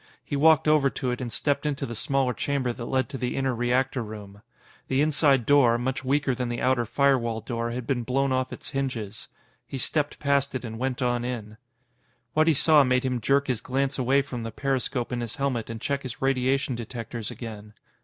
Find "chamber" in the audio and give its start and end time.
2.33-2.73